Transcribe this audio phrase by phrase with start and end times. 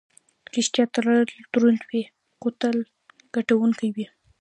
[0.55, 1.07] ریښتیا تل
[1.51, 2.03] دروند وي،
[2.39, 2.77] خو تل
[3.35, 4.05] ګټونکی وي.